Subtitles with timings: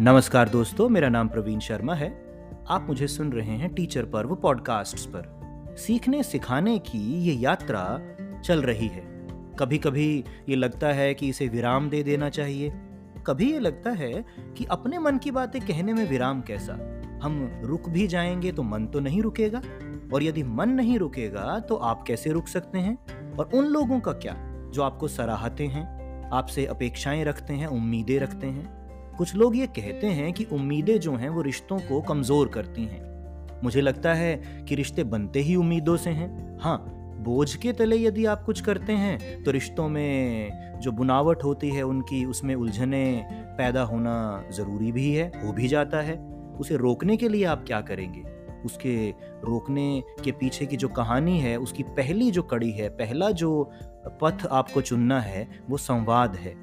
[0.00, 2.24] नमस्कार दोस्तों, मेरा नाम प्रवीण शर्मा है।
[2.68, 5.36] आप मुझे सुन रहे हैं टीचर पर्व पॉडकास्ट पर।
[5.78, 8.00] सीखने सिखाने की ये यात्रा
[8.44, 9.26] चल रही है।
[9.58, 12.72] कभी कभी ये लगता है कि इसे विराम दे देना चाहिए।
[13.26, 14.24] कभी ये लगता है
[14.56, 17.02] कि अपने मन की बातें कहने में विराम कैसा?
[17.22, 19.62] हम रुक भी जाएँगे तो मन तो नहीं रुकेगा।
[20.14, 22.98] और यदि मन नहीं रुकेगा तो आप कैसे रुक सकते हैं?
[23.36, 24.36] और उन लोगों का क्या?
[24.72, 28.81] जो आपको सराहते हैं, आपसे अपेक्षाएँ रखते हैं, उम्मीदें रखते हैं।
[29.18, 33.60] कुछ लोग ये कहते हैं कि उम्मीदें जो हैं वो रिश्तों को कमज़ोर करती हैं।
[33.64, 36.78] मुझे लगता है कि रिश्ते बनते ही उम्मीदों से हैं। हाँ
[37.20, 41.82] बोझ के तले यदि आप कुछ करते हैं तो रिश्तों में जो बुनावट होती है,
[41.82, 43.24] उनकी उसमें उलझने
[43.58, 46.16] पैदा होना ज़रूरी भी है, हो भी जाता है।
[46.60, 48.22] उसे रोकने के लिए आप क्या करेंगे?
[48.64, 49.10] उसके
[49.44, 53.70] रोकने के पीछे की जो कहानी है, उसकी पहली जो कड़ी है, पहला जो
[54.22, 56.54] पथ आपको चुनना है, वो संवाद है।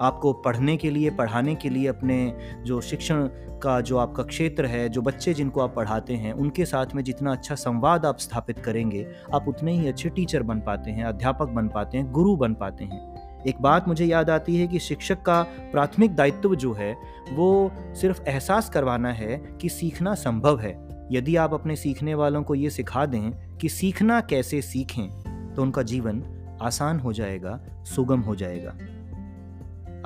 [0.00, 3.28] आपको पढ़ने के लिए, पढ़ाने के लिए अपने जो शिक्षण
[3.62, 7.32] का, जो आपका क्षेत्र है, जो बच्चे जिनको आप पढ़ाते हैं, उनके साथ में जितना
[7.32, 11.68] अच्छा संवाद आप स्थापित करेंगे, आप उतने ही अच्छे टीचर बन पाते हैं, अध्यापक बन
[11.68, 13.12] पाते हैं, गुरु बन पाते हैं।
[13.46, 16.96] एक बात मुझे याद आती है कि शिक्षक का प्राथमिक दायित्व जो है,
[17.32, 22.54] वो सिर्फ़ एहसास करवाना है कि सीखना संभव है। यदि आप अपने सीखने वालों को
[22.54, 26.22] ये सिखा दें कि सीखना कैसे सीखें तो उनका जीवन
[26.62, 28.74] आसान हो जाएगा, सुगम हो जाएगा।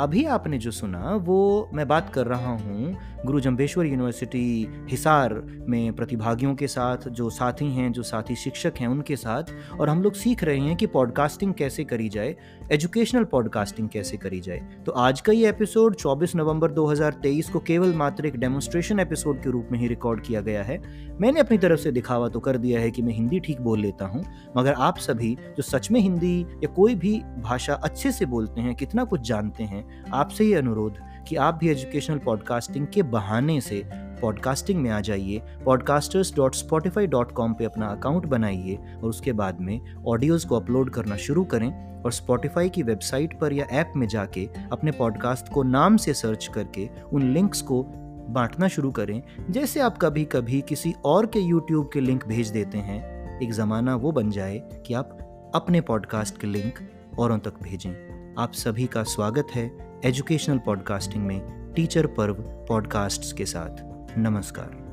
[0.00, 5.34] अभी आपने जो सुना, वो मैं बात कर रहा हूँ गुरु जम्बेश्वर यूनिवर्सिटी हिसार
[5.68, 10.02] में प्रतिभागियों के साथ, जो साथी हैं, जो साथी शिक्षक हैं, उनके साथ, और हम
[10.02, 12.34] लोग सीख रहे हैं कि पॉडकास्टिंग कैसे करी जाए
[12.72, 17.94] एजुकेशनल पॉडकास्टिंग कैसे करी जाए। तो आज का ये एपिसोड 24 नवंबर 2023 को केवल
[17.94, 20.80] मात्र एक डेमोन्स्ट्रेशन एपिसोड के रूप में ही रिकॉर्ड किया गया है।
[21.20, 24.06] मैंने अपनी तरफ़ से दिखावा तो कर दिया है कि मैं हिंदी ठीक बोल लेता
[24.06, 24.24] हूँ,
[24.56, 28.74] मगर आप सभी जो सच में हिंदी या कोई भी भाषा अच्छे से बोलते हैं,
[28.74, 29.84] कितना कुछ जानते हैं
[30.14, 30.98] आपसे ये अनुरोध
[31.28, 37.06] कि आप भी एजुकेशनल पॉडकास्टिंग के बहाने से पॉडकास्टिंग में आ जाइए podcasters dot Spotify
[37.06, 41.44] dot com पर अपना अकाउंट बनाइए और उसके बाद में ऑडियोज़ को अपलोड करना शुरू
[41.44, 46.14] करें और स्पॉटिफाई की वेबसाइट पर या ऐप में जाके अपने पॉडकास्ट को नाम से
[46.14, 47.82] सर्च करके उन लिंक्स को
[48.28, 52.78] बांटना शुरू करें। जैसे आप कभी कभी किसी और के यूट्यूब के लिंक भेज देते
[52.78, 55.18] हैं, एक ज़माना वो बन जाए कि आप
[55.54, 56.78] अपने पॉडकास्ट के लिंक
[57.18, 62.34] औरों तक भेजें। आप सभी का स्वागत है एजुकेशनल पॉडकास्टिंग में टीचर पर्व
[62.68, 63.82] पॉडकास्ट्स के साथ।
[64.18, 64.85] नमस्कार।